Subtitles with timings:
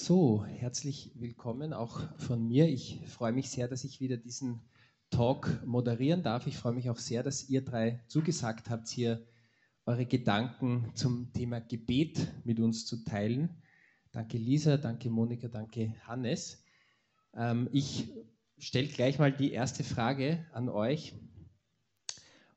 [0.00, 2.68] So, herzlich willkommen auch von mir.
[2.68, 4.60] Ich freue mich sehr, dass ich wieder diesen
[5.10, 6.46] Talk moderieren darf.
[6.46, 9.26] Ich freue mich auch sehr, dass ihr drei zugesagt habt, hier
[9.86, 13.60] eure Gedanken zum Thema Gebet mit uns zu teilen.
[14.12, 16.64] Danke Lisa, danke Monika, danke Hannes.
[17.34, 18.08] Ähm, ich
[18.56, 21.12] stelle gleich mal die erste Frage an euch.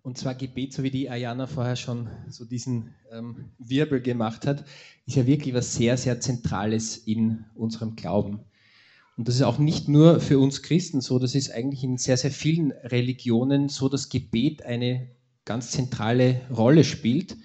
[0.03, 4.65] Und zwar Gebet, so wie die Ayana vorher schon so diesen ähm, Wirbel gemacht hat,
[5.05, 8.39] ist ja wirklich was sehr, sehr Zentrales in unserem Glauben.
[9.15, 12.17] Und das ist auch nicht nur für uns Christen so, das ist eigentlich in sehr,
[12.17, 15.07] sehr vielen Religionen so, dass Gebet eine
[15.45, 17.37] ganz zentrale Rolle spielt.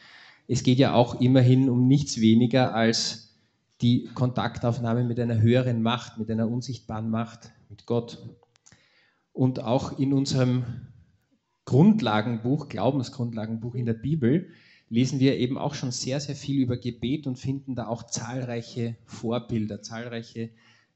[0.48, 3.34] Es geht ja auch immerhin um nichts weniger als
[3.82, 8.24] die Kontaktaufnahme mit einer höheren Macht, mit einer unsichtbaren Macht, mit Gott.
[9.34, 10.64] Und auch in unserem
[11.66, 14.48] Grundlagenbuch, Glaubensgrundlagenbuch in der Bibel,
[14.88, 18.96] lesen wir eben auch schon sehr, sehr viel über Gebet und finden da auch zahlreiche
[19.04, 20.50] Vorbilder, zahlreiche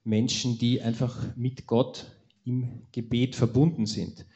[0.04, 4.26] Menschen, die einfach mit Gott im Gebet verbunden sind.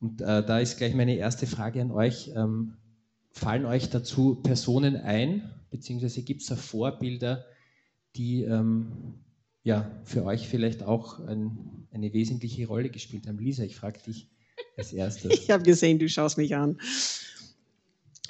[0.00, 2.32] Und äh, da ist gleich meine erste Frage an euch.
[2.34, 2.74] Ähm,
[3.30, 7.44] fallen euch dazu Personen ein, beziehungsweise gibt es da Vorbilder,
[8.16, 9.14] die ähm,
[9.62, 13.38] ja, für euch vielleicht auch ein, eine wesentliche Rolle gespielt haben?
[13.38, 14.28] Lisa, ich frage dich
[14.78, 15.30] als erstes.
[15.32, 16.78] Ich habe gesehen, du schaust mich an.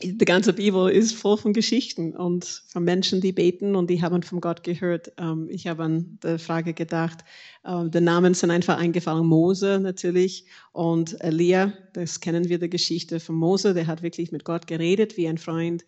[0.00, 4.22] Die ganze Bibel ist voll von Geschichten und von Menschen, die beten und die haben
[4.22, 5.10] von Gott gehört.
[5.18, 7.24] Ähm, ich habe an die Frage gedacht,
[7.64, 9.26] ähm, die Namen sind einfach eingefallen.
[9.26, 14.44] Mose natürlich und Elia, das kennen wir, die Geschichte von Mose, der hat wirklich mit
[14.44, 15.84] Gott geredet wie ein Freund.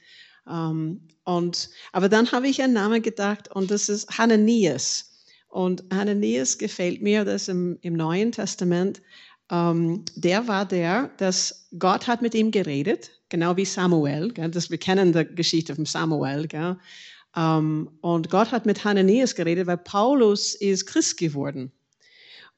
[0.49, 5.07] Ähm, und, aber dann habe ich einen Namen gedacht und das ist Hananias.
[5.51, 9.03] Und Hananias gefällt mir, das im, im Neuen Testament
[9.51, 14.33] ähm, der war der, dass Gott hat mit ihm geredet, genau wie Samuel.
[14.33, 14.51] Gell?
[14.51, 16.47] Das, wir kennen die Geschichte von Samuel.
[16.47, 16.77] Gell?
[17.37, 21.73] Ähm, und Gott hat mit Hananias geredet, weil Paulus ist Christ geworden.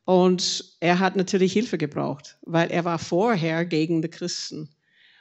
[0.05, 4.69] Und er hat natürlich Hilfe gebraucht, weil er war vorher gegen die Christen.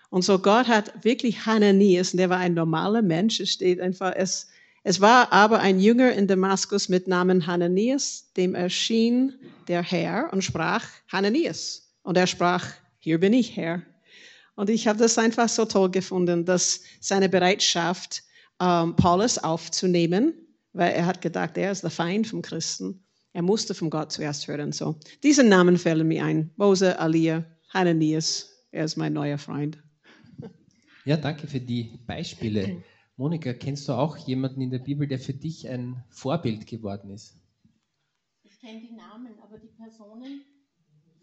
[0.09, 4.13] Und so Gott hat wirklich Hananias, und der war ein normaler Mensch, es steht einfach,
[4.15, 4.47] es,
[4.83, 9.33] es war aber ein Jünger in Damaskus mit Namen Hananias, dem erschien
[9.67, 11.93] der Herr und sprach Hananias.
[12.01, 12.65] Und er sprach,
[12.97, 13.83] hier bin ich, Herr.
[14.55, 18.23] Und ich habe das einfach so toll gefunden, dass seine Bereitschaft,
[18.59, 20.33] ähm, Paulus aufzunehmen,
[20.73, 23.03] weil er hat gedacht, er ist der Feind vom Christen.
[23.33, 24.71] Er musste von Gott zuerst hören.
[24.71, 26.51] So, diese Namen fällen mir ein.
[26.57, 28.49] Mose, Alia, Hananias.
[28.71, 29.77] Er ist mein neuer Freund.
[31.05, 32.83] Ja, danke für die Beispiele.
[33.21, 37.39] Monika, kennst du auch jemanden in der Bibel, der für dich ein Vorbild geworden ist?
[38.41, 40.41] Ich kenne die Namen, aber die Personen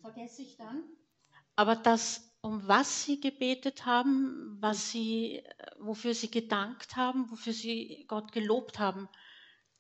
[0.00, 0.84] vergesse ich dann.
[1.56, 5.42] Aber das, um was sie gebetet haben, was sie,
[5.80, 9.08] wofür sie gedankt haben, wofür sie Gott gelobt haben,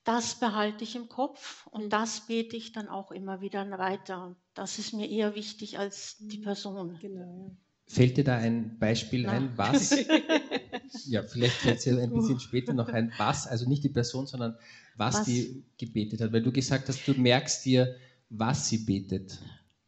[0.02, 4.34] das behalte ich im Kopf und das bete ich dann auch immer wieder weiter.
[4.54, 6.98] Das ist mir eher wichtig als die Person.
[7.00, 7.56] Genau.
[7.86, 9.50] Fällt dir da ein Beispiel Nein.
[9.50, 9.92] ein, was
[11.06, 14.56] ja, vielleicht ja ein bisschen später noch ein, was, also nicht die Person, sondern
[14.96, 16.32] was, was, die gebetet hat.
[16.32, 17.96] Weil du gesagt hast, du merkst dir,
[18.30, 19.38] was sie betet,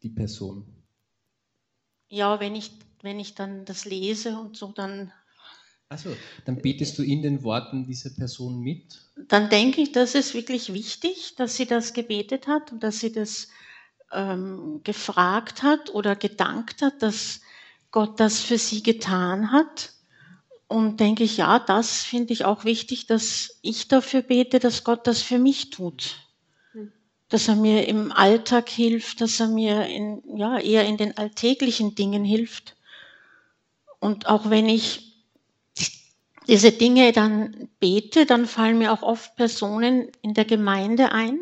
[0.03, 0.65] die Person.
[2.09, 2.73] Ja, wenn ich,
[3.03, 5.13] wenn ich dann das lese und so, dann.
[5.89, 6.11] Achso,
[6.45, 9.01] dann betest du in den Worten dieser Person mit?
[9.29, 13.13] Dann denke ich, das ist wirklich wichtig, dass sie das gebetet hat und dass sie
[13.13, 13.49] das
[14.13, 17.41] ähm, gefragt hat oder gedankt hat, dass
[17.91, 19.93] Gott das für sie getan hat
[20.71, 25.05] und denke ich, ja, das finde ich auch wichtig, dass ich dafür bete, dass Gott
[25.09, 26.19] das für mich tut.
[26.71, 26.93] Hm.
[27.29, 31.97] Dass er mir im Alltag hilft, dass er mir in, ja, eher in den alltäglichen
[31.97, 32.77] Dingen hilft.
[33.99, 35.17] Und auch wenn ich
[36.47, 41.41] diese Dinge dann bete, dann fallen mir auch oft Personen in der Gemeinde ein,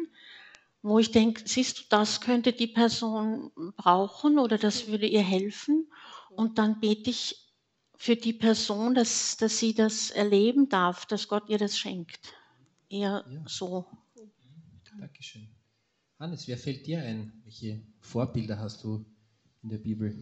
[0.80, 5.86] wo ich denke, siehst du, das könnte die Person brauchen oder das würde ihr helfen.
[6.30, 7.47] Und dann bete ich
[7.98, 12.32] für die Person, dass, dass sie das erleben darf, dass Gott ihr das schenkt.
[12.88, 13.44] Eher ja.
[13.46, 13.86] so.
[14.98, 15.48] Dankeschön.
[16.18, 17.32] Hannes, wer fällt dir ein?
[17.44, 19.04] Welche Vorbilder hast du
[19.62, 20.16] in der Bibel?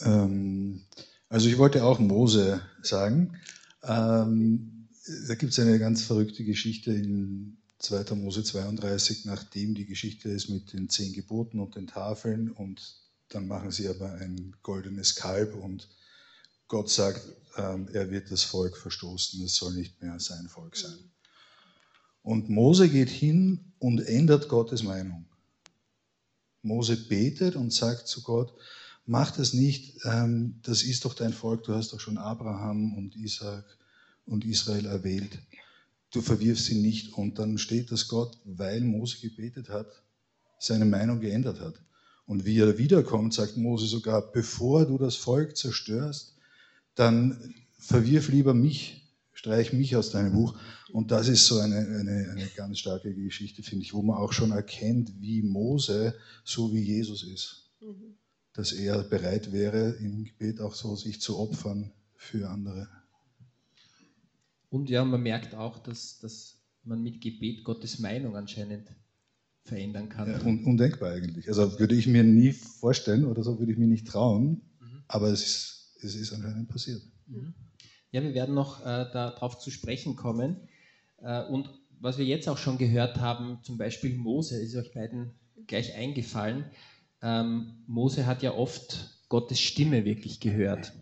[0.00, 0.84] Ähm,
[1.28, 3.36] also ich wollte auch Mose sagen.
[3.82, 4.88] Ähm,
[5.26, 8.14] da gibt es eine ganz verrückte Geschichte in 2.
[8.14, 12.96] Mose 32, nachdem die Geschichte ist mit den zehn Geboten und den Tafeln und
[13.28, 15.88] dann machen sie aber ein goldenes Kalb und
[16.68, 17.22] Gott sagt,
[17.56, 20.98] ähm, er wird das Volk verstoßen, es soll nicht mehr sein Volk sein.
[22.22, 25.24] Und Mose geht hin und ändert Gottes Meinung.
[26.62, 28.52] Mose betet und sagt zu Gott,
[29.06, 33.16] mach das nicht, ähm, das ist doch dein Volk, du hast doch schon Abraham und
[33.16, 33.64] Isaac
[34.26, 35.38] und Israel erwählt.
[36.10, 37.14] du verwirfst sie nicht.
[37.14, 39.86] Und dann steht, dass Gott, weil Mose gebetet hat,
[40.58, 41.74] seine Meinung geändert hat.
[42.26, 46.34] Und wie er wiederkommt, sagt Mose sogar, bevor du das Volk zerstörst,
[46.98, 50.58] dann verwirf lieber mich, streich mich aus deinem Buch.
[50.92, 54.32] Und das ist so eine, eine, eine ganz starke Geschichte, finde ich, wo man auch
[54.32, 56.14] schon erkennt, wie Mose
[56.44, 57.70] so wie Jesus ist.
[57.80, 58.16] Mhm.
[58.52, 62.88] Dass er bereit wäre, im Gebet auch so sich zu opfern für andere.
[64.70, 68.88] Und ja, man merkt auch, dass, dass man mit Gebet Gottes Meinung anscheinend
[69.64, 70.28] verändern kann.
[70.28, 71.48] Ja, un undenkbar eigentlich.
[71.48, 75.02] Also würde ich mir nie vorstellen oder so würde ich mir nicht trauen, mhm.
[75.06, 77.02] aber es ist, es ist anscheinend passiert.
[77.26, 77.54] Mhm.
[78.10, 80.68] Ja, wir werden noch äh, darauf zu sprechen kommen.
[81.22, 85.32] Äh, und was wir jetzt auch schon gehört haben, zum Beispiel Mose, ist euch beiden
[85.66, 86.64] gleich eingefallen.
[87.22, 90.92] Ähm, Mose hat ja oft Gottes Stimme wirklich gehört.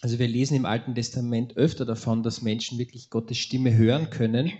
[0.00, 4.52] Also wir lesen im Alten Testament öfter davon, dass Menschen wirklich Gottes Stimme hören können.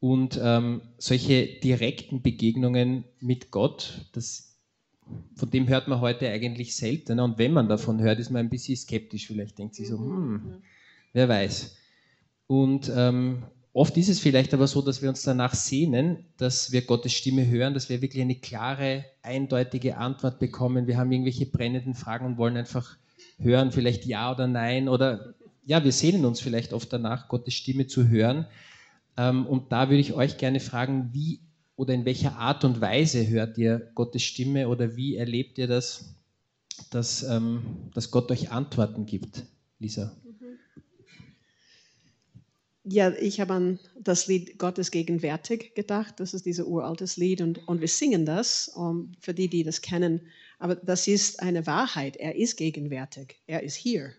[0.00, 4.55] Und ähm, solche direkten Begegnungen mit Gott, das,
[5.34, 7.24] von dem hört man heute eigentlich seltener.
[7.24, 9.26] Und wenn man davon hört, ist man ein bisschen skeptisch.
[9.26, 10.62] Vielleicht denkt sich so, hm,
[11.12, 11.76] wer weiß.
[12.46, 13.42] Und ähm,
[13.72, 17.46] oft ist es vielleicht aber so, dass wir uns danach sehnen, dass wir Gottes Stimme
[17.46, 20.86] hören, dass wir wirklich eine klare, eindeutige Antwort bekommen.
[20.86, 22.96] Wir haben irgendwelche brennenden Fragen und wollen einfach
[23.38, 24.88] hören, vielleicht ja oder nein.
[24.88, 28.46] Oder ja, wir sehnen uns vielleicht oft danach, Gottes Stimme zu hören.
[29.16, 31.40] Ähm, und da würde ich euch gerne fragen, wie
[31.76, 36.16] oder in welcher Art und Weise hört ihr Gottes Stimme oder wie erlebt ihr das,
[36.90, 39.44] dass, ähm, dass Gott euch Antworten gibt,
[39.78, 40.16] Lisa?
[42.88, 46.20] Ja, ich habe an das Lied Gottes gegenwärtig gedacht.
[46.20, 49.82] Das ist dieses uraltes Lied und, und wir singen das, um, für die, die das
[49.82, 50.20] kennen.
[50.60, 52.16] Aber das ist eine Wahrheit.
[52.16, 53.40] Er ist gegenwärtig.
[53.48, 54.12] Er ist hier.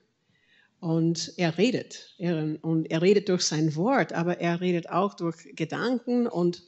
[0.81, 2.13] Und er redet.
[2.18, 6.27] Er, und er redet durch sein Wort, aber er redet auch durch Gedanken.
[6.27, 6.68] Und ähm,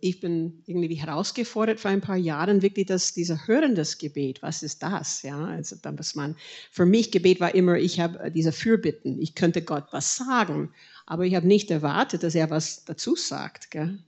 [0.00, 4.82] ich bin irgendwie herausgefordert vor ein paar Jahren, wirklich dass dieser hörendes Gebet, was ist
[4.82, 5.22] das?
[5.22, 6.36] Ja, also, dass man,
[6.70, 9.20] für mich Gebet war immer, ich habe diese Fürbitten.
[9.20, 10.72] Ich könnte Gott was sagen.
[11.06, 13.70] Aber ich habe nicht erwartet, dass er was dazu sagt.
[13.70, 13.98] Gell?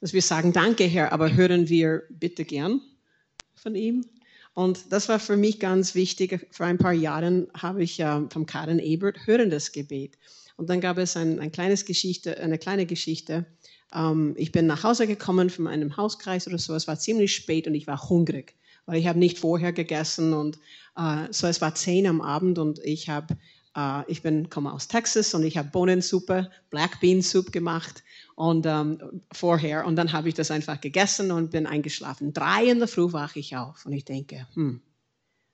[0.00, 2.80] Dass wir sagen, danke Herr, aber hören wir bitte gern
[3.54, 4.04] von ihm.
[4.54, 6.46] Und das war für mich ganz wichtig.
[6.50, 10.16] Vor ein paar Jahren habe ich äh, vom Karen Ebert hörendes Gebet.
[10.56, 13.46] Und dann gab es ein, ein kleines Geschichte, eine kleine Geschichte.
[13.94, 16.74] Ähm, ich bin nach Hause gekommen von einem Hauskreis oder so.
[16.74, 18.54] Es war ziemlich spät und ich war hungrig,
[18.86, 20.58] weil ich habe nicht vorher gegessen und
[20.96, 21.46] äh, so.
[21.46, 23.36] Es war zehn am Abend und ich habe
[23.78, 28.02] Uh, ich bin, komme aus Texas und ich habe Bohnensuppe, Black Bean Soup gemacht
[28.34, 32.32] und ähm, vorher und dann habe ich das einfach gegessen und bin eingeschlafen.
[32.32, 34.80] Drei in der Früh wache ich auf und ich denke, hm,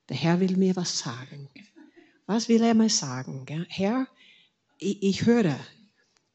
[0.08, 1.48] der Herr will mir was sagen.
[2.26, 3.44] Was will er mir sagen?
[3.68, 4.06] Herr,
[4.82, 5.58] ich, ich höre.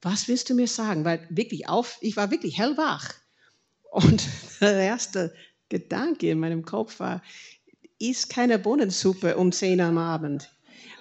[0.01, 1.05] Was willst du mir sagen?
[1.05, 3.13] Weil wirklich auf, ich war wirklich hellwach
[3.91, 4.23] und
[4.61, 5.33] der erste
[5.69, 7.21] Gedanke in meinem Kopf war,
[7.99, 10.49] ist keine Bohnensuppe um 10 am Abend.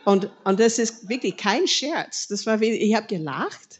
[0.05, 2.29] Und, und das ist wirklich kein Scherz.
[2.29, 3.76] Das war, ich habe gelacht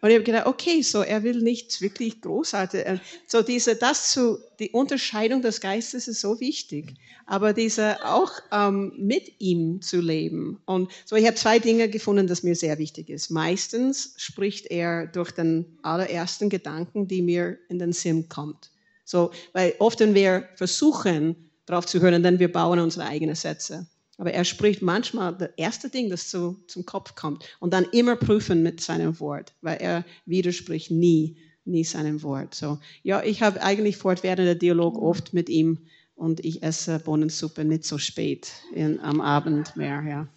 [0.00, 2.86] und ich habe gedacht, okay, so er will nicht wirklich großartig.
[2.86, 6.94] Äh, so diese, das zu, die Unterscheidung des Geistes ist so wichtig.
[7.26, 10.60] Aber diese auch ähm, mit ihm zu leben.
[10.66, 13.30] Und so, ich habe zwei Dinge gefunden, das mir sehr wichtig ist.
[13.30, 18.70] Meistens spricht er durch den allerersten Gedanken, die mir in den Sinn kommt.
[19.04, 23.86] So, weil oft, wenn wir versuchen, darauf zu hören, dann wir bauen unsere eigenen Sätze.
[24.18, 27.44] Aber er spricht manchmal das erste Ding, das zu, zum Kopf kommt.
[27.60, 32.54] Und dann immer prüfen mit seinem Wort, weil er widerspricht nie, nie seinem Wort.
[32.54, 35.78] So, ja, ich habe eigentlich fortwährender Dialog oft mit ihm
[36.16, 40.28] und ich esse Bohnensuppe nicht so spät in, am Abend mehr, ja.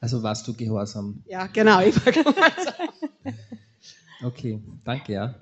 [0.00, 1.20] Also warst du gehorsam?
[1.26, 2.88] Ja, genau, ich war gehorsam.
[4.22, 5.34] okay, danke, ja.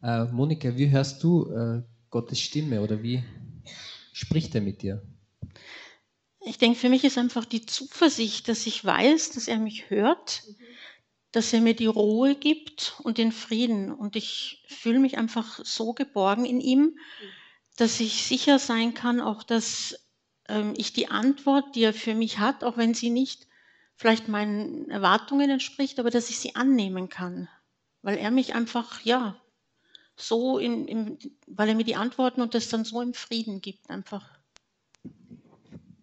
[0.00, 3.24] Äh, Monika, wie hörst du äh, Gottes Stimme oder wie
[4.12, 5.02] spricht er mit dir?
[6.46, 10.44] Ich denke, für mich ist einfach die Zuversicht, dass ich weiß, dass er mich hört,
[11.32, 13.92] dass er mir die Ruhe gibt und den Frieden.
[13.92, 16.98] Und ich fühle mich einfach so geborgen in ihm,
[17.76, 20.06] dass ich sicher sein kann, auch dass
[20.48, 23.48] ähm, ich die Antwort, die er für mich hat, auch wenn sie nicht
[23.96, 27.48] vielleicht meinen Erwartungen entspricht, aber dass ich sie annehmen kann.
[28.02, 29.36] Weil er mich einfach, ja,
[30.16, 33.90] so, in, in, weil er mir die Antworten und das dann so im Frieden gibt,
[33.90, 34.35] einfach.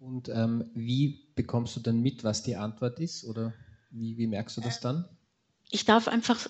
[0.03, 3.23] Und ähm, wie bekommst du dann mit, was die Antwort ist?
[3.23, 3.53] Oder
[3.89, 5.07] wie, wie merkst du das dann?
[5.69, 6.45] Ich darf einfach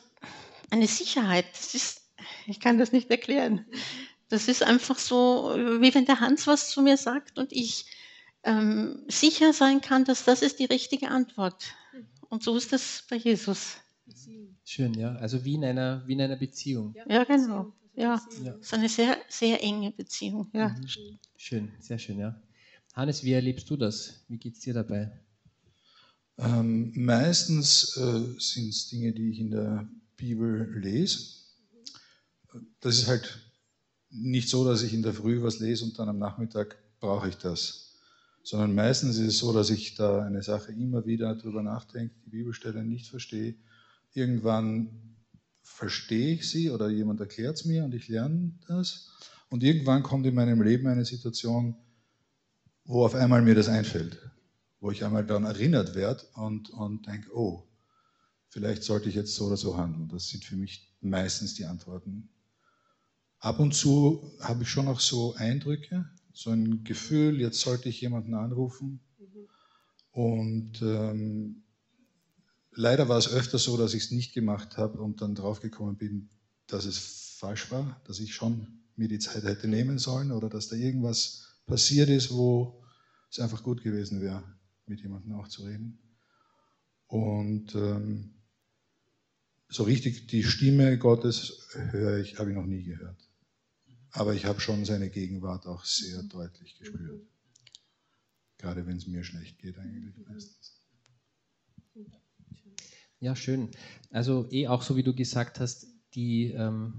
[0.72, 2.02] eine Sicherheit, das ist,
[2.48, 3.66] ich kann das nicht erklären.
[4.30, 7.86] Das ist einfach so, wie wenn der Hans was zu mir sagt und ich
[8.44, 11.76] ähm, sicher sein kann, dass das ist die richtige Antwort.
[12.30, 13.78] Und so ist das bei Jesus.
[14.66, 15.14] Schön, ja.
[15.18, 16.96] Also wie in einer, wie in einer Beziehung.
[17.08, 17.72] Ja, genau.
[17.94, 18.56] Ja, Ja.
[18.56, 20.50] es ist eine sehr, sehr enge Beziehung.
[20.54, 20.70] Ja.
[20.70, 21.20] Mhm.
[21.38, 22.36] Schön, sehr schön, ja.
[22.94, 24.24] Hannes, wie erlebst du das?
[24.28, 25.12] Wie geht es dir dabei?
[26.38, 31.42] Ähm, meistens äh, sind es Dinge, die ich in der Bibel lese.
[32.82, 33.40] Das ist halt
[34.12, 37.36] nicht so, dass ich in der Früh was lese und dann am Nachmittag brauche ich
[37.36, 37.96] das.
[38.44, 42.30] Sondern meistens ist es so, dass ich da eine Sache immer wieder drüber nachdenke, die
[42.30, 43.56] Bibelstelle nicht verstehe.
[44.14, 45.16] Irgendwann
[45.64, 49.10] verstehe ich sie oder jemand erklärt es mir und ich lerne das.
[49.50, 51.76] Und irgendwann kommt in meinem Leben eine Situation,
[52.86, 54.20] wo auf einmal mir das einfällt
[54.84, 57.64] wo ich einmal daran erinnert werde und, und denke, oh,
[58.50, 60.10] vielleicht sollte ich jetzt so oder so handeln.
[60.10, 62.28] Das sind für mich meistens die Antworten.
[63.40, 68.02] Ab und zu habe ich schon auch so Eindrücke, so ein Gefühl, jetzt sollte ich
[68.02, 69.00] jemanden anrufen.
[70.12, 71.64] Und ähm,
[72.72, 76.30] leider war es öfter so, dass ich es nicht gemacht habe und dann draufgekommen bin,
[76.68, 80.68] dass es falsch war, dass ich schon mir die Zeit hätte nehmen sollen oder dass
[80.68, 82.84] da irgendwas passiert ist, wo
[83.30, 84.44] es einfach gut gewesen wäre
[84.86, 86.00] mit jemandem auch zu reden.
[87.08, 88.34] Und ähm,
[89.70, 93.30] so richtig die Stimme Gottes höre ich, habe ich noch nie gehört.
[94.12, 97.26] Aber ich habe schon seine Gegenwart auch sehr deutlich gespürt.
[98.58, 100.80] Gerade wenn es mir schlecht geht, eigentlich meistens.
[103.20, 103.72] Ja, schön.
[104.12, 106.94] Also eh auch so, wie du gesagt hast, die ähm,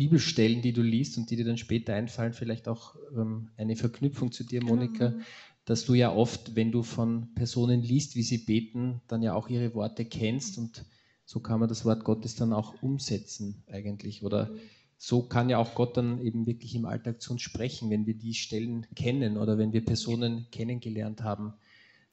[0.00, 4.32] Bibelstellen, die du liest und die dir dann später einfallen, vielleicht auch ähm, eine Verknüpfung
[4.32, 5.24] zu dir, Monika, Genau.
[5.66, 9.50] dass du ja oft, wenn du von Personen liest, wie sie beten, dann ja auch
[9.50, 10.86] ihre Worte kennst und
[11.26, 14.22] so kann man das Wort Gottes dann auch umsetzen eigentlich.
[14.22, 14.48] Oder
[14.96, 18.14] so kann ja auch Gott dann eben wirklich im Alltag zu uns sprechen, wenn wir
[18.14, 21.52] die Stellen kennen oder wenn wir Personen kennengelernt haben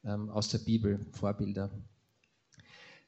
[0.03, 1.71] ähm, aus der Bibel, Vorbilder.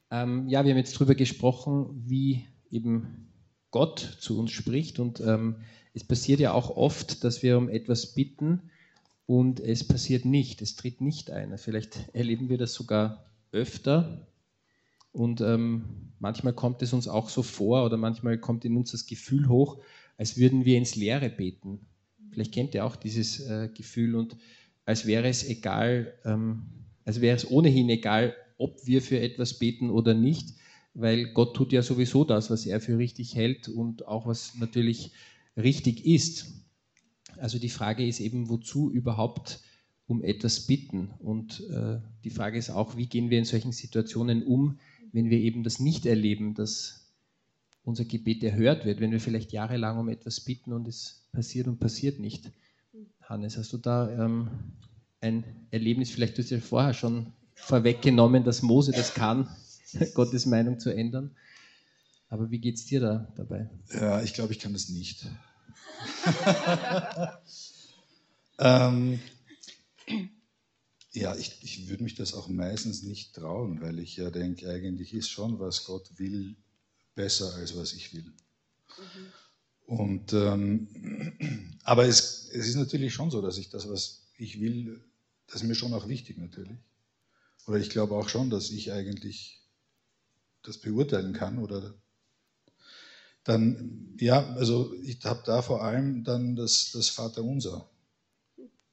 [0.09, 3.28] Ähm, ja, wir haben jetzt darüber gesprochen, wie eben
[3.71, 5.57] Gott zu uns spricht und ähm,
[5.93, 8.69] es passiert ja auch oft, dass wir um etwas bitten
[9.25, 11.57] und es passiert nicht, es tritt nicht ein.
[11.57, 14.27] Vielleicht erleben wir das sogar öfter
[15.11, 15.85] und ähm,
[16.19, 19.79] manchmal kommt es uns auch so vor oder manchmal kommt in uns das Gefühl hoch,
[20.17, 21.87] als würden wir ins Leere beten.
[22.31, 24.35] Vielleicht kennt ihr auch dieses äh, Gefühl und
[24.85, 26.63] als wäre es egal, ähm,
[27.05, 30.55] als wäre es ohnehin egal, ob wir für etwas beten oder nicht,
[30.93, 35.11] weil Gott tut ja sowieso das, was er für richtig hält und auch was natürlich
[35.55, 36.47] richtig ist.
[37.37, 39.61] Also die Frage ist eben, wozu überhaupt
[40.07, 41.11] um etwas bitten?
[41.19, 44.79] Und äh, die Frage ist auch, wie gehen wir in solchen Situationen um,
[45.11, 47.13] wenn wir eben das nicht erleben, dass
[47.83, 51.79] unser Gebet erhört wird, wenn wir vielleicht jahrelang um etwas bitten und es passiert und
[51.79, 52.51] passiert nicht.
[53.21, 54.49] Hannes, hast du da ähm,
[55.21, 59.47] ein Erlebnis, vielleicht hast du ja vorher schon vorweggenommen, dass Mose das kann,
[60.13, 61.35] Gottes Meinung zu ändern.
[62.29, 63.69] Aber wie geht es dir da dabei?
[63.93, 65.25] Ja, ich glaube, ich kann das nicht.
[68.59, 69.19] ähm,
[71.11, 75.13] ja, ich, ich würde mich das auch meistens nicht trauen, weil ich ja denke, eigentlich
[75.13, 76.55] ist schon, was Gott will,
[77.15, 78.31] besser als was ich will.
[79.87, 85.03] Und, ähm, aber es, es ist natürlich schon so, dass ich das, was ich will,
[85.47, 86.77] das ist mir schon auch wichtig natürlich.
[87.65, 89.58] Oder ich glaube auch schon, dass ich eigentlich
[90.63, 91.93] das beurteilen kann oder
[93.43, 97.89] dann, ja, also ich habe da vor allem dann das, das Vaterunser,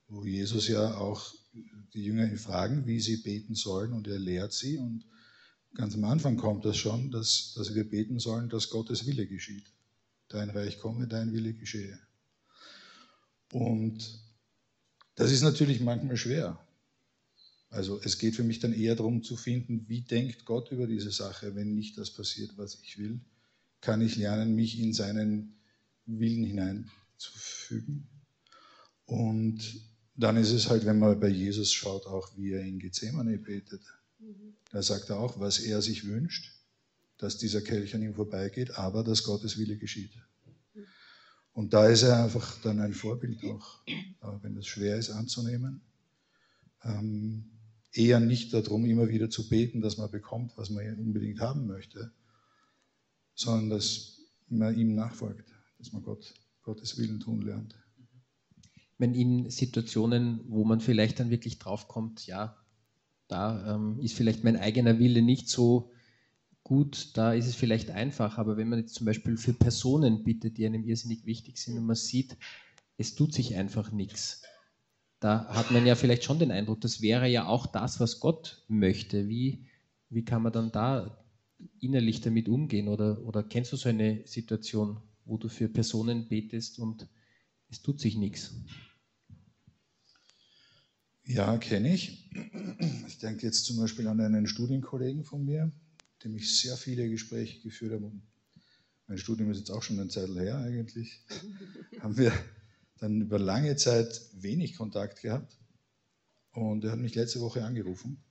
[0.08, 1.35] wo Jesus ja auch
[1.92, 5.04] die Jünger ihn fragen, wie sie beten sollen und er lehrt sie und
[5.75, 9.66] ganz am Anfang kommt das schon, dass, dass wir beten sollen, dass Gottes Wille geschieht.
[10.28, 11.99] Dein Reich komme, dein Wille geschehe.
[13.52, 14.20] Und
[15.14, 16.65] das ist natürlich manchmal schwer.
[17.70, 21.11] Also es geht für mich dann eher darum zu finden, wie denkt Gott über diese
[21.11, 23.20] Sache, wenn nicht das passiert, was ich will
[23.87, 25.54] kann ich lernen, mich in seinen
[26.06, 28.08] Willen hineinzufügen.
[29.04, 29.80] Und
[30.16, 33.82] dann ist es halt, wenn man bei Jesus schaut, auch wie er in Gethsemane betet.
[34.73, 36.52] Da sagt er auch, was er sich wünscht,
[37.18, 40.11] dass dieser Kelch an ihm vorbeigeht, aber dass Gottes Wille geschieht.
[41.52, 43.82] Und da ist er einfach dann ein Vorbild auch,
[44.42, 45.80] wenn es schwer ist anzunehmen.
[46.82, 47.44] Ähm,
[47.97, 52.12] eher nicht darum, immer wieder zu beten, dass man bekommt, was man unbedingt haben möchte,
[53.35, 57.75] sondern dass man ihm nachfolgt, dass man Gott, Gottes Willen tun lernt.
[58.99, 62.57] Wenn in Situationen, wo man vielleicht dann wirklich draufkommt, ja,
[63.29, 65.91] da ähm, ist vielleicht mein eigener Wille nicht so
[66.62, 70.59] gut, da ist es vielleicht einfach, aber wenn man jetzt zum Beispiel für Personen bittet,
[70.59, 72.37] die einem irrsinnig wichtig sind und man sieht,
[72.97, 74.43] es tut sich einfach nichts,
[75.26, 78.62] da hat man ja vielleicht schon den Eindruck, das wäre ja auch das, was Gott
[78.68, 79.28] möchte.
[79.28, 79.66] Wie,
[80.09, 81.26] wie kann man dann da
[81.80, 82.87] innerlich damit umgehen?
[82.87, 87.09] Oder, oder kennst du so eine Situation, wo du für Personen betest und
[87.68, 88.54] es tut sich nichts?
[91.25, 92.30] Ja, kenne ich.
[93.09, 95.73] Ich denke jetzt zum Beispiel an einen Studienkollegen von mir,
[96.23, 98.12] dem ich sehr viele Gespräche geführt habe.
[99.09, 101.25] Mein Studium ist jetzt auch schon eine Zeit her eigentlich.
[102.00, 102.33] haben wir
[102.99, 105.59] dann über lange Zeit wenig Kontakt gehabt.
[106.53, 108.23] Und er hat mich letzte Woche angerufen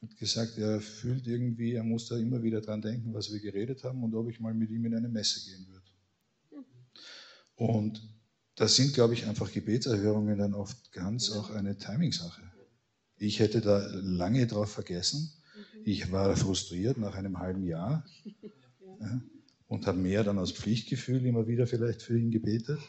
[0.00, 3.84] und gesagt, er fühlt irgendwie, er muss da immer wieder dran denken, was wir geredet
[3.84, 6.66] haben und ob ich mal mit ihm in eine Messe gehen würde.
[7.54, 8.02] Und
[8.56, 12.42] das sind, glaube ich, einfach Gebetserhörungen dann oft ganz auch eine Timing-Sache.
[13.16, 15.32] Ich hätte da lange drauf vergessen.
[15.84, 18.04] Ich war frustriert nach einem halben Jahr
[19.00, 19.22] ja,
[19.68, 22.80] und habe mehr dann aus Pflichtgefühl immer wieder vielleicht für ihn gebetet.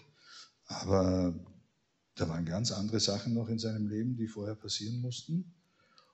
[0.65, 1.34] Aber
[2.15, 5.53] da waren ganz andere Sachen noch in seinem Leben, die vorher passieren mussten.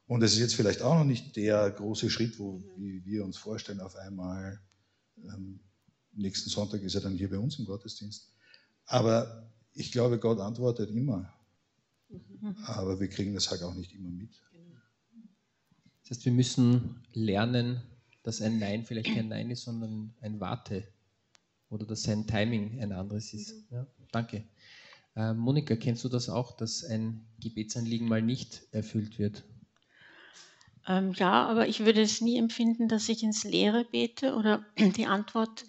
[0.08, 3.38] Und es ist jetzt vielleicht auch noch nicht der große Schritt, wo wie wir uns
[3.38, 4.60] vorstellen, auf einmal,
[5.18, 5.60] ähm,
[6.14, 8.34] nächsten Sonntag ist er dann hier bei uns im Gottesdienst.
[8.86, 11.32] Aber ich glaube, Gott antwortet immer.
[12.66, 14.42] Aber wir kriegen das halt auch nicht immer mit.
[16.02, 17.82] Das heißt, wir müssen lernen,
[18.24, 20.88] dass ein Nein vielleicht kein Nein ist, sondern ein Warte.
[21.70, 23.70] Oder dass sein Timing ein anderes ist.
[23.70, 23.76] Mhm.
[23.76, 24.44] Ja, danke.
[25.16, 29.44] Äh, Monika, kennst du das auch, dass ein Gebetsanliegen mal nicht erfüllt wird?
[30.88, 35.06] Ähm, ja, aber ich würde es nie empfinden, dass ich ins Leere bete oder die
[35.06, 35.66] Antwort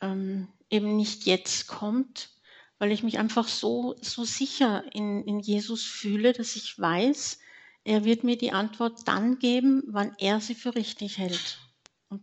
[0.00, 2.30] ähm, eben nicht jetzt kommt,
[2.78, 7.38] weil ich mich einfach so, so sicher in, in Jesus fühle, dass ich weiß,
[7.84, 11.58] er wird mir die Antwort dann geben, wann er sie für richtig hält.
[12.08, 12.22] Und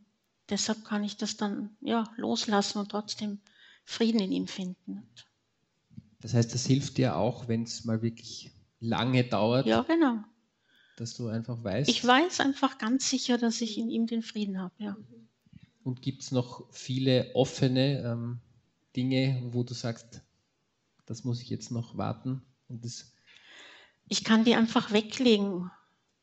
[0.49, 3.39] deshalb kann ich das dann ja, loslassen und trotzdem
[3.85, 5.09] Frieden in ihm finden.
[6.23, 8.49] Das heißt, das hilft dir auch, wenn es mal wirklich
[8.79, 9.67] lange dauert.
[9.67, 10.23] Ja, genau.
[10.95, 11.89] Dass du einfach weißt.
[11.89, 14.97] Ich weiß einfach ganz sicher, dass ich in ihm den Frieden habe, ja.
[15.83, 18.39] Und gibt es noch viele offene ähm,
[18.95, 20.21] Dinge, wo du sagst,
[21.05, 22.41] das muss ich jetzt noch warten.
[22.69, 23.13] Und das
[24.07, 25.71] ich kann die einfach weglegen.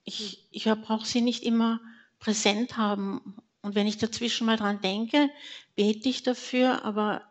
[0.04, 1.80] Ich, ich brauche sie nicht immer
[2.18, 3.36] präsent haben.
[3.60, 5.28] Und wenn ich dazwischen mal dran denke,
[5.76, 7.22] bete ich dafür, aber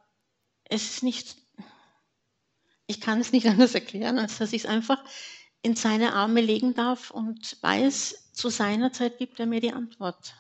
[0.65, 1.37] es ist nicht,
[2.89, 5.03] ich kann es nicht anders erklären, als dass ich es einfach
[5.61, 10.33] in seine Arme legen darf und weiß, zu seiner Zeit gibt er mir die Antwort.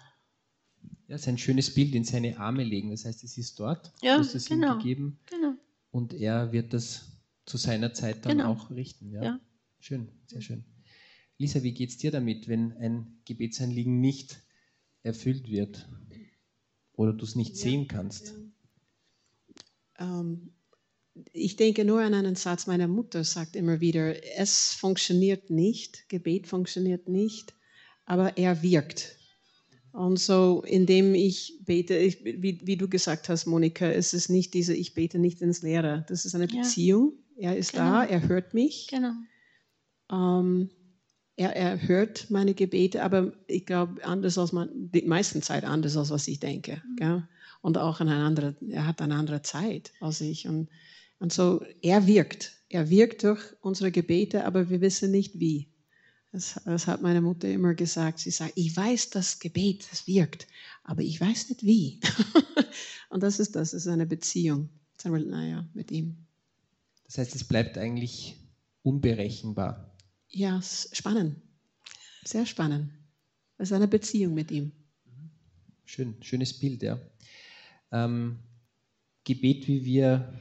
[1.07, 2.91] Ja, es ist ein schönes Bild, in seine Arme legen.
[2.91, 5.19] Das heißt, es ist dort, ja, du hast es genau, ihm gegeben.
[5.29, 5.53] Genau.
[5.91, 7.11] Und er wird das
[7.45, 8.51] zu seiner Zeit dann Genau.
[8.51, 9.11] auch richten.
[9.11, 9.23] Ja?
[9.23, 9.39] Ja.
[9.79, 10.63] Schön, sehr schön.
[11.37, 14.39] Lisa, wie geht es dir damit, wenn ein Gebetsanliegen nicht
[15.03, 15.87] erfüllt wird
[16.93, 18.35] oder du es nicht sehen kannst?
[19.97, 20.53] Ähm,
[21.33, 26.47] ich denke nur an einen Satz meiner Mutter, sagt immer wieder, es funktioniert nicht, Gebet
[26.47, 27.53] funktioniert nicht,
[28.05, 29.17] aber er wirkt.
[29.91, 34.53] Und so, indem ich bete, ich, wie, wie, du gesagt hast, Monika, es ist nicht
[34.53, 36.05] diese, ich bete nicht ins Leere.
[36.07, 36.61] Das ist eine Ja.
[36.61, 37.13] Beziehung.
[37.37, 38.13] Er ist da, Genau.
[38.13, 38.87] er hört mich.
[38.87, 39.13] Genau.
[40.11, 40.69] Ähm,
[41.35, 45.97] er, er hört meine Gebete, aber ich glaube, anders als man, die meisten Zeit anders
[45.97, 46.83] als was ich denke.
[46.97, 47.27] Gell?
[47.61, 50.47] Und auch eine andere, er hat eine andere Zeit als ich.
[50.47, 50.69] Und,
[51.19, 52.53] und so, er wirkt.
[52.69, 55.69] Er wirkt durch unsere Gebete, aber wir wissen nicht wie.
[56.31, 58.19] Das, das hat meine Mutter immer gesagt.
[58.19, 60.47] Sie sagt, ich weiß, das Gebet, das wirkt,
[60.83, 61.99] aber ich weiß nicht wie.
[63.09, 64.69] und das ist das, das ist eine Beziehung.
[65.03, 66.17] Naja, mit ihm.
[67.05, 68.35] Das heißt, es bleibt eigentlich
[68.83, 69.97] unberechenbar.
[70.27, 71.37] Ja, spannend.
[72.23, 72.91] Sehr spannend.
[73.57, 74.71] Das ist eine Beziehung mit ihm.
[75.85, 76.99] Schön, schönes Bild, ja.
[77.91, 78.39] Ähm,
[79.23, 80.39] Gebet, wie wir,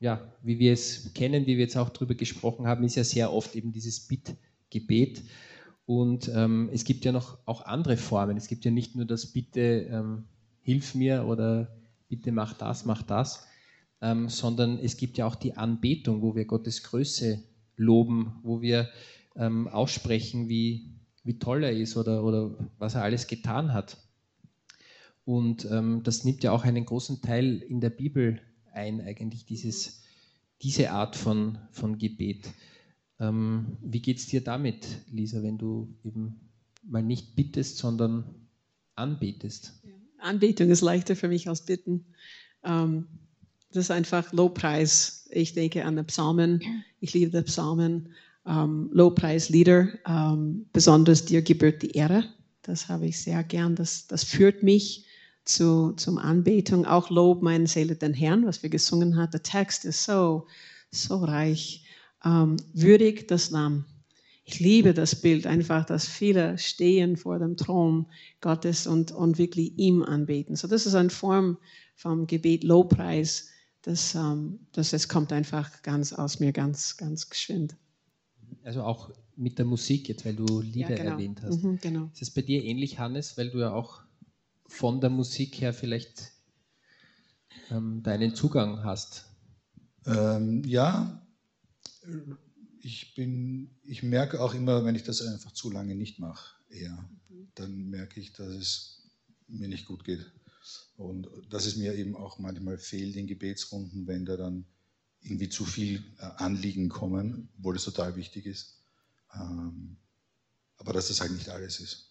[0.00, 3.32] ja, wie wir es kennen, wie wir jetzt auch darüber gesprochen haben, ist ja sehr
[3.32, 5.22] oft eben dieses Bittgebet.
[5.86, 8.36] Und ähm, es gibt ja noch auch andere Formen.
[8.36, 10.24] Es gibt ja nicht nur das Bitte, ähm,
[10.62, 11.74] hilf mir oder
[12.08, 13.46] bitte mach das, mach das,
[14.00, 17.42] ähm, sondern es gibt ja auch die Anbetung, wo wir Gottes Größe
[17.76, 18.88] loben, wo wir
[19.34, 20.92] ähm, aussprechen, wie,
[21.24, 23.96] wie toll er ist oder, oder was er alles getan hat.
[25.24, 28.40] Und ähm, das nimmt ja auch einen großen Teil in der Bibel
[28.78, 30.02] ein, eigentlich dieses,
[30.62, 32.48] diese Art von, von Gebet.
[33.20, 36.40] Ähm, wie geht es dir damit, Lisa, wenn du eben
[36.84, 38.24] mal nicht bittest, sondern
[38.94, 39.82] anbetest?
[40.18, 42.06] Anbetung ist leichter für mich als Bitten.
[42.64, 43.06] Ähm,
[43.72, 45.28] das ist einfach Lobpreis.
[45.30, 46.60] Ich denke an die Psalmen.
[47.00, 48.14] Ich liebe die Psalmen.
[48.46, 49.88] Ähm, Lobpreislieder.
[50.06, 52.24] Ähm, besonders dir gebührt die Ehre.
[52.62, 53.76] Das habe ich sehr gern.
[53.76, 55.04] Das, das führt mich
[55.48, 56.84] zu, zum Anbetung.
[56.84, 59.30] Auch Lob, meine Seele, den Herrn, was wir gesungen haben.
[59.30, 60.46] Der Text ist so,
[60.90, 61.84] so reich.
[62.24, 63.84] Ähm, würdig das Lamm.
[64.44, 68.06] ich liebe das Bild einfach, dass viele stehen vor dem Thron
[68.40, 70.56] Gottes und, und wirklich ihm anbeten.
[70.56, 71.58] So, das ist eine Form
[71.94, 73.48] vom Gebet, Lobpreis.
[73.82, 77.76] Das, ähm, das, das kommt einfach ganz aus mir, ganz, ganz geschwind.
[78.64, 81.10] Also auch mit der Musik jetzt, weil du Lieder ja, genau.
[81.12, 81.62] erwähnt hast.
[81.62, 82.10] Mhm, genau.
[82.12, 84.02] Ist es bei dir ähnlich, Hannes, weil du ja auch
[84.68, 86.32] von der Musik her vielleicht
[87.70, 89.26] ähm, deinen Zugang hast?
[90.06, 91.26] Ähm, ja,
[92.80, 97.08] ich bin, ich merke auch immer, wenn ich das einfach zu lange nicht mache, eher,
[97.54, 99.10] dann merke ich, dass es
[99.48, 100.30] mir nicht gut geht.
[100.96, 104.66] Und dass es mir eben auch manchmal fehlt in Gebetsrunden, wenn da dann
[105.20, 108.82] irgendwie zu viel äh, Anliegen kommen, obwohl es total wichtig ist.
[109.34, 109.96] Ähm,
[110.76, 112.07] aber dass das halt nicht alles ist.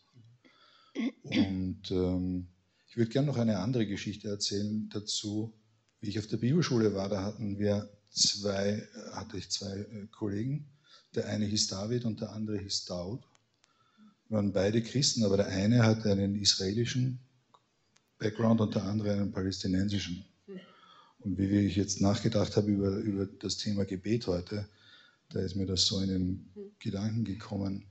[1.24, 2.48] Und ähm,
[2.90, 5.54] ich würde gerne noch eine andere Geschichte erzählen dazu.
[6.00, 10.68] Wie ich auf der Bibelschule war, da hatten wir zwei, hatte ich zwei äh, Kollegen.
[11.16, 13.24] Der eine hieß David und der andere hieß Daud.
[14.28, 17.20] Wir waren beide Christen, aber der eine hatte einen israelischen
[18.20, 20.26] Background und der andere einen palästinensischen.
[21.20, 24.68] Und wie ich jetzt nachgedacht habe über, über das Thema Gebet heute,
[25.30, 27.86] da ist mir das so in den Gedanken gekommen,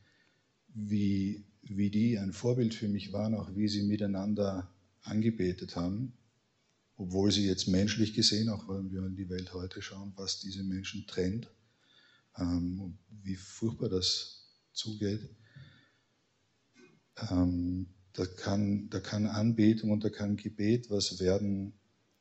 [0.74, 4.70] wie, wie die ein Vorbild für mich waren, auch wie sie miteinander
[5.02, 6.12] angebetet haben.
[6.96, 10.62] Obwohl sie jetzt menschlich gesehen, auch wenn wir in die Welt heute schauen, was diese
[10.62, 11.50] Menschen trennt,
[12.38, 15.20] ähm, wie furchtbar das zugeht,
[17.30, 21.74] ähm, da, kann, da kann Anbetung und da kann Gebet was werden,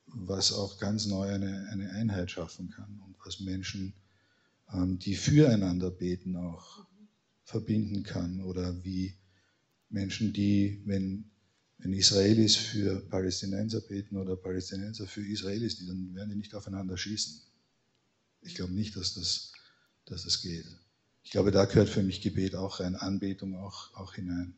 [0.07, 3.93] was auch ganz neu eine, eine Einheit schaffen kann und was Menschen,
[4.73, 6.85] ähm, die füreinander beten, auch
[7.43, 9.15] verbinden kann oder wie
[9.95, 11.25] Menschen, die, wenn
[11.85, 17.41] wenn Israelis für Palästinenser beten oder Palästinenser für Israelis, dann werden die nicht aufeinander schießen.
[18.41, 19.51] Ich glaube nicht, dass das,
[20.05, 20.65] dass das geht.
[21.23, 24.55] Ich glaube, da gehört für mich Gebet auch rein, Anbetung auch, auch hinein.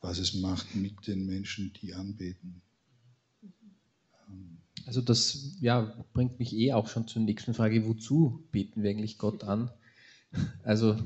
[0.00, 2.62] Was es macht mit den Menschen, die anbeten.
[4.84, 9.18] Also das ja, bringt mich eh auch schon zur nächsten Frage, wozu beten wir eigentlich
[9.18, 9.70] Gott an?
[10.64, 10.96] Also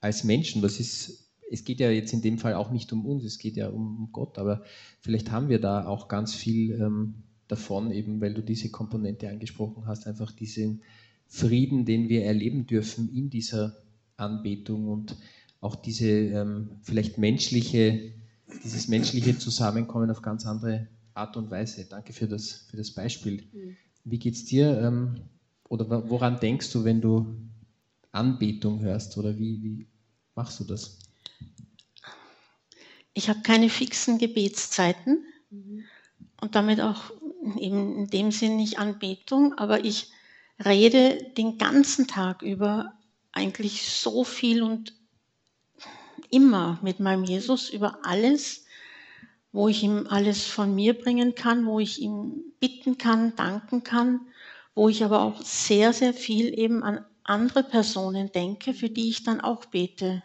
[0.00, 3.24] als Menschen, was ist es geht ja jetzt in dem Fall auch nicht um uns,
[3.24, 4.62] es geht ja um Gott, aber
[5.00, 7.14] vielleicht haben wir da auch ganz viel ähm,
[7.48, 10.82] davon, eben weil du diese Komponente angesprochen hast, einfach diesen
[11.28, 13.76] Frieden, den wir erleben dürfen in dieser
[14.16, 15.16] Anbetung und
[15.60, 18.12] auch diese ähm, vielleicht menschliche,
[18.64, 21.86] dieses menschliche Zusammenkommen auf ganz andere Art und Weise.
[21.88, 23.44] Danke für das, für das Beispiel.
[23.52, 23.76] Mhm.
[24.04, 25.16] Wie geht es dir ähm,
[25.68, 27.36] oder woran denkst du, wenn du
[28.12, 29.86] Anbetung hörst oder wie, wie
[30.34, 30.98] machst du das?
[33.16, 35.84] Ich habe keine fixen Gebetszeiten mhm.
[36.42, 37.10] und damit auch
[37.58, 40.10] eben in dem Sinn nicht Anbetung, aber ich
[40.62, 42.92] rede den ganzen Tag über
[43.32, 44.92] eigentlich so viel und
[46.30, 48.66] immer mit meinem Jesus über alles,
[49.50, 54.26] wo ich ihm alles von mir bringen kann, wo ich ihm bitten kann, danken kann,
[54.74, 59.24] wo ich aber auch sehr, sehr viel eben an andere Personen denke, für die ich
[59.24, 60.22] dann auch bete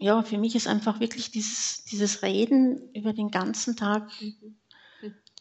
[0.00, 4.10] ja, für mich ist einfach wirklich dieses, dieses Reden über den ganzen Tag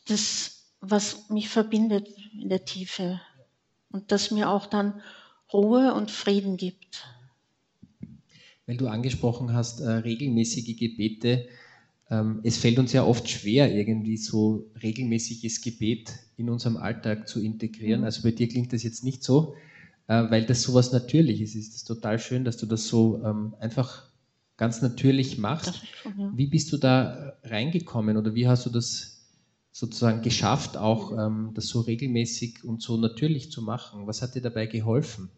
[0.05, 3.21] das, was mich verbindet in der Tiefe
[3.89, 5.01] und das mir auch dann
[5.53, 7.05] Ruhe und Frieden gibt.
[8.67, 11.47] Weil du angesprochen hast, äh, regelmäßige Gebete.
[12.09, 17.41] Ähm, es fällt uns ja oft schwer, irgendwie so regelmäßiges Gebet in unserem Alltag zu
[17.41, 18.01] integrieren.
[18.01, 18.05] Mhm.
[18.05, 19.55] Also bei dir klingt das jetzt nicht so,
[20.07, 21.69] äh, weil das so was Natürliches ist.
[21.69, 24.09] Es ist total schön, dass du das so ähm, einfach
[24.59, 25.81] ganz natürlich machst.
[26.03, 26.31] Ja.
[26.35, 29.21] Wie bist du da reingekommen oder wie hast du das
[29.71, 34.05] sozusagen geschafft, auch ähm, das so regelmäßig und so natürlich zu machen?
[34.05, 35.31] Was hat dir dabei geholfen?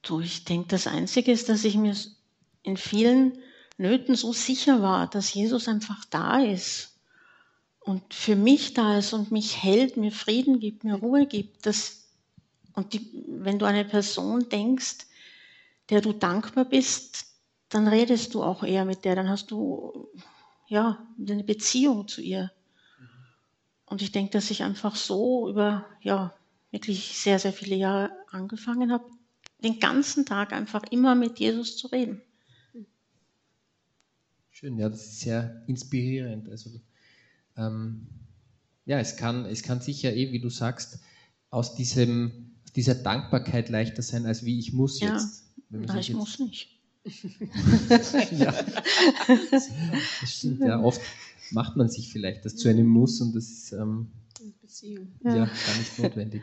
[0.00, 1.94] Du, ich denke, das Einzige ist, dass ich mir
[2.62, 3.38] in vielen
[3.76, 6.96] Nöten so sicher war, dass Jesus einfach da ist
[7.80, 11.66] und für mich da ist und mich hält, mir Frieden gibt, mir Ruhe gibt.
[11.66, 12.06] Das,
[12.72, 15.06] und die, wenn du an eine Person denkst,
[15.90, 17.26] der du dankbar bist,
[17.68, 20.08] dann redest du auch eher mit der, dann hast du
[20.68, 22.52] ja eine Beziehung zu ihr.
[23.86, 26.34] Und ich denke, dass ich einfach so über ja
[26.70, 29.04] wirklich sehr, sehr viele Jahre angefangen habe,
[29.62, 32.20] den ganzen Tag einfach immer mit Jesus zu reden.
[34.50, 36.48] Schön, ja, das ist sehr inspirierend.
[36.48, 36.80] Also,
[37.56, 38.06] ähm,
[38.86, 41.00] ja, es kann, es kann sicher eh, wie du sagst,
[41.50, 45.18] aus diesem, dieser Dankbarkeit leichter sein, als wie ich muss ja.
[45.70, 45.88] Jetzt.
[45.88, 46.68] Na, ich muss nicht.
[48.32, 48.52] ja.
[49.50, 49.68] Das
[50.24, 50.80] stimmt, ja.
[50.80, 51.00] Oft
[51.50, 54.08] macht man sich vielleicht das zu einem Muss und das ist ähm,
[55.22, 55.36] ja.
[55.36, 56.42] ja gar nicht notwendig.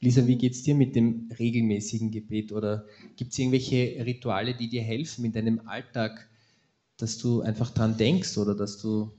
[0.00, 2.52] Lisa, wie geht es dir mit dem regelmäßigen Gebet?
[2.52, 6.28] Oder gibt es irgendwelche Rituale, die dir helfen in deinem Alltag,
[6.96, 9.12] dass du einfach daran denkst oder dass du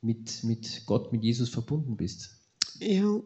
[0.00, 2.30] mit, mit Gott, mit Jesus verbunden bist?
[2.78, 3.20] Ja,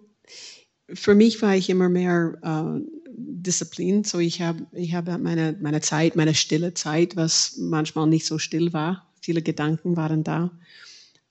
[0.92, 2.80] für mich war ich immer mehr äh,
[3.16, 4.04] Disziplin.
[4.04, 8.38] So ich habe ich hab meine, meine Zeit, meine stille Zeit, was manchmal nicht so
[8.38, 9.06] still war.
[9.20, 10.50] Viele Gedanken waren da.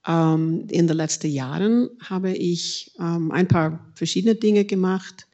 [0.07, 5.27] Ähm, in den letzten Jahren habe ich ähm, ein paar verschiedene Dinge gemacht.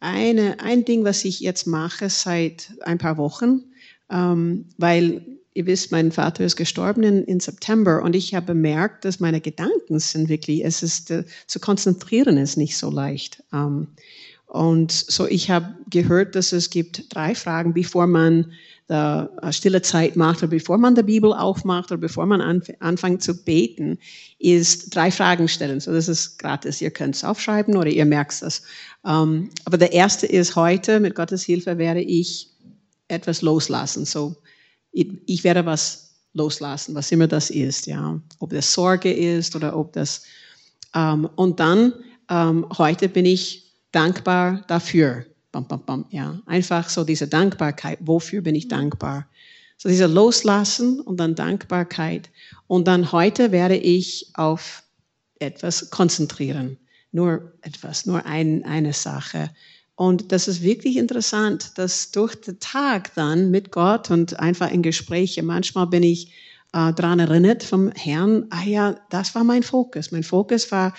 [0.00, 3.64] Eine, ein Ding, was ich jetzt mache seit ein paar Wochen,
[4.10, 9.04] ähm, weil ihr wisst, mein Vater ist gestorben in, in, September und ich habe bemerkt,
[9.04, 13.42] dass meine Gedanken sind wirklich, es ist, äh, zu konzentrieren ist nicht so leicht.
[13.52, 13.88] Ähm,
[14.46, 18.52] und so, ich habe gehört, dass es gibt drei Fragen, bevor man
[18.88, 22.68] die äh, stille Zeit macht oder bevor man die Bibel aufmacht oder bevor man anf
[22.80, 23.98] anfängt zu beten,
[24.40, 25.78] ist drei Fragen stellen.
[25.78, 26.80] So, das ist gratis.
[26.80, 28.62] Ihr könnt es aufschreiben oder ihr merkt es.
[29.02, 32.50] Um, aber der erste ist heute, mit Gottes Hilfe werde ich
[33.06, 34.04] etwas loslassen.
[34.04, 34.34] So,
[34.92, 38.20] ich, werde was loslassen, was immer das ist, ja.
[38.38, 40.22] Ob das Sorge ist oder ob das,
[40.94, 41.92] um, und dann,
[42.28, 45.26] um, heute bin ich dankbar dafür.
[45.52, 46.40] Bam, bam, bam, ja.
[46.46, 47.98] Einfach so diese Dankbarkeit.
[48.00, 49.26] Wofür bin ich dankbar?
[49.76, 52.30] So diese Loslassen und dann Dankbarkeit.
[52.66, 54.84] Und dann heute werde ich auf
[55.38, 56.76] etwas konzentrieren.
[57.12, 59.50] Nur etwas, nur ein, eine Sache.
[60.00, 64.80] Und das ist wirklich interessant, dass durch den Tag dann mit Gott und einfach in
[64.80, 66.28] Gespräche, manchmal bin ich
[66.72, 70.10] äh, daran erinnert vom Herrn, ah ja, das war mein Fokus.
[70.10, 70.94] Mein Fokus war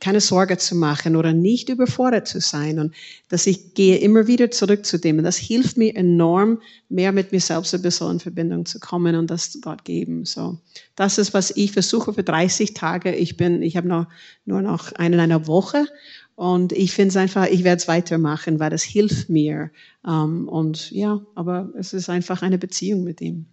[0.00, 2.94] keine Sorge zu machen oder nicht überfordert zu sein und
[3.28, 5.18] dass ich gehe immer wieder zurück zu dem.
[5.18, 9.16] Und das hilft mir enorm, mehr mit mir selbst ein bisschen in Verbindung zu kommen
[9.16, 10.24] und das Gott geben.
[10.24, 10.58] So,
[10.96, 13.14] das ist, was ich versuche für 30 Tage.
[13.14, 14.06] Ich bin, ich habe noch,
[14.46, 15.86] nur noch eine in einer Woche
[16.36, 19.70] und ich finde es einfach, ich werde es weitermachen, weil das hilft mir.
[20.02, 23.46] Um, und ja, aber es ist einfach eine Beziehung mit ihm.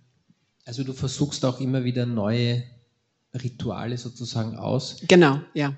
[0.66, 2.64] Also du versuchst auch immer wieder neue
[3.34, 4.98] Rituale sozusagen aus.
[5.08, 5.76] Genau, ja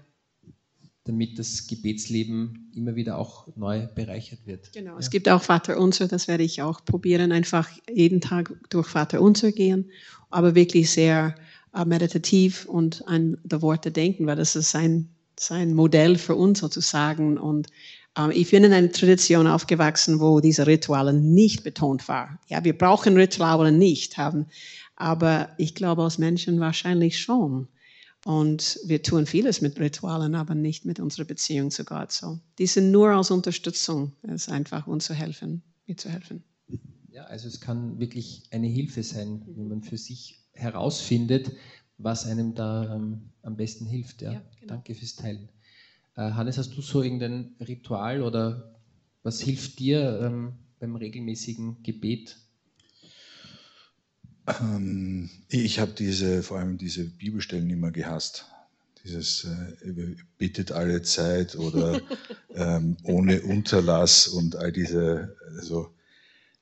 [1.05, 4.71] damit das Gebetsleben immer wieder auch neu bereichert wird.
[4.71, 4.99] Genau, ja.
[4.99, 9.21] es gibt auch Vater Unser, das werde ich auch probieren, einfach jeden Tag durch Vater
[9.21, 9.91] Unser gehen,
[10.29, 11.35] aber wirklich sehr
[11.73, 16.59] äh, meditativ und an die Worte denken, weil das ist sein, sein Modell für uns
[16.59, 17.37] sozusagen.
[17.37, 17.67] Und
[18.17, 22.39] ähm, ich bin in einer Tradition aufgewachsen, wo diese Rituale nicht betont waren.
[22.47, 24.47] Ja, wir brauchen Rituale nicht haben,
[24.95, 27.67] aber ich glaube, als Menschen wahrscheinlich schon.
[28.25, 32.11] Und wir tun vieles mit Ritualen, aber nicht mit unserer Beziehung zu Gott.
[32.11, 36.43] So, die sind nur als Unterstützung, es ist einfach uns zu helfen, mir zu helfen.
[37.09, 41.51] Ja, also es kann wirklich eine Hilfe sein, wenn man für sich herausfindet,
[41.97, 44.21] was einem da ähm, am besten hilft.
[44.21, 44.34] Ja.
[44.34, 44.73] ja genau.
[44.73, 45.49] Danke fürs Teilen.
[46.15, 48.75] Äh, Hannes, hast du so irgendein Ritual oder
[49.23, 52.38] was hilft dir ähm, beim regelmäßigen Gebet?
[54.47, 58.45] Ähm, ich habe diese, vor allem diese Bibelstellen immer gehasst.
[59.03, 62.01] Dieses äh, bittet alle Zeit oder
[62.56, 65.92] ähm, ohne Unterlass und all diese, also,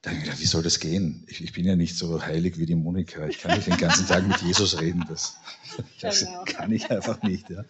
[0.01, 1.23] da ich gedacht, wie soll das gehen?
[1.27, 3.27] Ich, ich, bin ja nicht so heilig wie die Monika.
[3.27, 5.05] Ich kann nicht den ganzen Tag mit Jesus reden.
[5.07, 5.35] Das,
[6.01, 6.43] das genau.
[6.45, 7.49] kann ich einfach nicht.
[7.49, 7.65] Ja.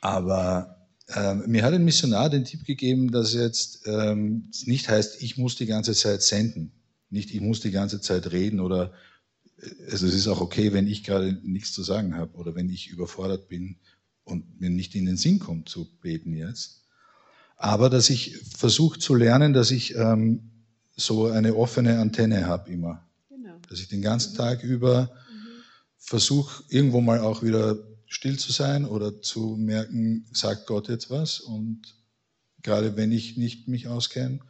[0.00, 5.36] Aber ähm, mir hat ein Missionar den Tipp gegeben, dass jetzt ähm, nicht heißt, ich
[5.36, 6.72] muss die ganze Zeit senden.
[7.10, 8.92] Nicht, ich muss die ganze Zeit reden oder
[9.90, 12.88] also es ist auch okay, wenn ich gerade nichts zu sagen habe oder wenn ich
[12.88, 13.76] überfordert bin
[14.24, 16.82] und mir nicht in den Sinn kommt zu beten jetzt.
[17.56, 20.50] Aber dass ich versuche zu lernen, dass ich ähm,
[20.96, 23.06] so eine offene Antenne habe immer.
[23.28, 23.56] Genau.
[23.68, 24.34] Dass ich den ganzen.
[24.36, 25.62] Tag über mhm.
[25.98, 27.76] versuche, irgendwo mal auch wieder
[28.06, 31.40] still zu sein oder zu merken, sagt Gott jetzt was.
[31.40, 31.82] Und
[32.62, 34.40] gerade wenn ich nicht mich auskenne,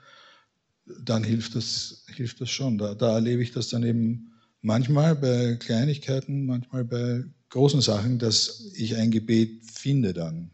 [1.03, 2.79] dann hilft das, hilft das schon.
[2.79, 8.73] Da, da erlebe ich das dann eben manchmal bei Kleinigkeiten, manchmal bei großen Sachen, dass
[8.75, 10.51] ich ein Gebet finde dann.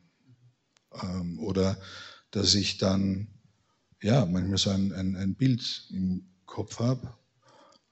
[1.03, 1.79] Ähm, oder
[2.31, 3.29] dass ich dann,
[4.03, 7.15] ja, manchmal so ein, ein, ein Bild im Kopf habe.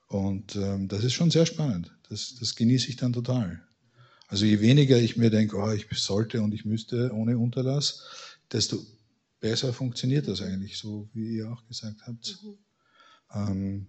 [0.09, 1.95] Und ähm, das ist schon sehr spannend.
[2.09, 3.63] Das, das genieße ich dann total.
[4.27, 8.03] Also je weniger ich mir denke, oh, ich sollte und ich müsste ohne Unterlass,
[8.51, 8.79] desto
[9.41, 12.39] besser funktioniert das eigentlich, so wie ihr auch gesagt habt.
[12.43, 12.59] Mhm.
[13.35, 13.87] Ähm,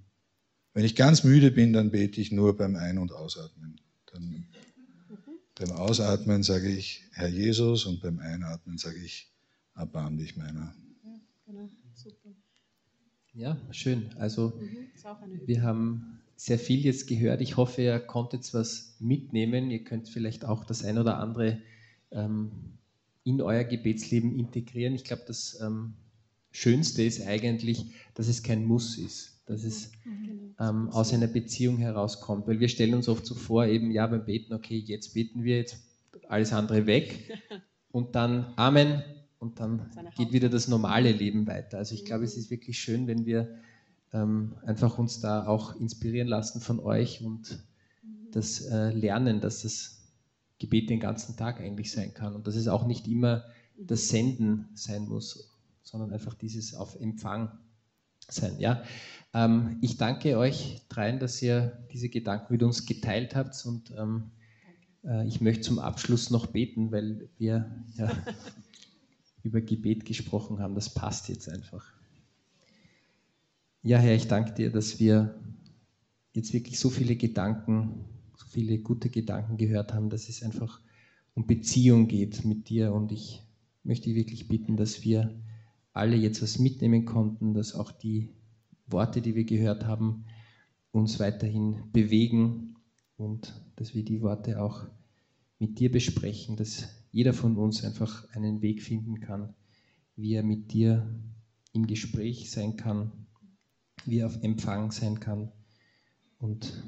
[0.73, 3.81] wenn ich ganz müde bin, dann bete ich nur beim Ein- und Ausatmen.
[4.05, 4.45] Dann, mhm.
[5.55, 9.29] Beim Ausatmen sage ich Herr Jesus und beim Einatmen sage ich
[9.75, 10.73] Erbarm dich meiner.
[13.39, 13.71] Ja, genau.
[13.71, 14.09] Schön.
[14.17, 17.39] Also mhm, wir haben sehr viel jetzt gehört.
[17.39, 19.71] Ich hoffe, ihr konntet was mitnehmen.
[19.71, 21.57] Ihr könnt vielleicht auch das ein oder andere
[22.11, 22.51] ähm,
[23.23, 24.93] in euer Gebetsleben integrieren.
[24.93, 25.93] Ich glaube, das ähm,
[26.51, 29.91] Schönste ist eigentlich, dass es kein Muss ist, dass es
[30.59, 32.45] ähm, aus einer Beziehung herauskommt.
[32.45, 35.57] Weil wir stellen uns oft so vor, eben, ja, beim Beten, okay, jetzt beten wir,
[35.57, 35.77] jetzt
[36.27, 37.37] alles andere weg
[37.91, 39.01] und dann Amen
[39.39, 41.77] und dann geht wieder das normale Leben weiter.
[41.77, 43.55] Also ich glaube, es ist wirklich schön, wenn wir
[44.13, 47.63] ähm, einfach uns da auch inspirieren lassen von euch und
[48.31, 49.99] das äh, lernen, dass das
[50.59, 53.45] Gebet den ganzen Tag eigentlich sein kann und dass es auch nicht immer
[53.77, 55.49] das Senden sein muss,
[55.83, 57.51] sondern einfach dieses auf Empfang
[58.27, 58.59] sein.
[58.59, 58.83] Ja?
[59.33, 64.31] Ähm, ich danke euch dreien, dass ihr diese Gedanken mit uns geteilt habt und ähm,
[65.05, 68.11] äh, ich möchte zum Abschluss noch beten, weil wir ja,
[69.43, 70.75] über Gebet gesprochen haben.
[70.75, 71.93] Das passt jetzt einfach.
[73.81, 75.39] Ja, Herr, ich danke dir, dass wir
[76.33, 80.81] jetzt wirklich so viele Gedanken, so viele gute Gedanken gehört haben, dass es einfach
[81.33, 82.93] um Beziehung geht mit dir.
[82.93, 83.41] Und ich
[83.83, 85.33] möchte wirklich bitten, dass wir
[85.93, 88.29] alle jetzt was mitnehmen konnten, dass auch die
[88.87, 90.25] Worte, die wir gehört haben,
[90.91, 92.75] uns weiterhin bewegen
[93.17, 94.85] und dass wir die Worte auch
[95.59, 99.55] mit dir besprechen, dass jeder von uns einfach einen Weg finden kann,
[100.15, 101.07] wie er mit dir
[101.73, 103.11] im Gespräch sein kann,
[104.05, 105.51] wie er auf Empfang sein kann
[106.37, 106.83] und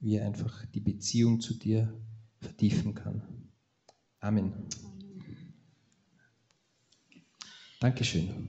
[0.00, 1.92] wie er einfach die Beziehung zu dir
[2.40, 3.22] vertiefen kann.
[4.20, 4.52] Amen.
[7.80, 8.48] Dankeschön.